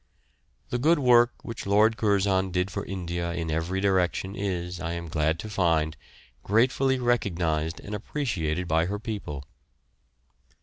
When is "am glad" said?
4.93-5.37